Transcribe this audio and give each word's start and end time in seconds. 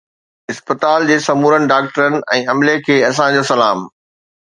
اسپتال 0.53 1.05
جي 1.09 1.17
سمورن 1.27 1.63
ڊاڪٽرن 1.73 2.19
۽ 2.39 2.41
عملي 2.57 2.75
کي 2.89 2.95
اسانجو 3.13 3.43
سلام 3.55 3.79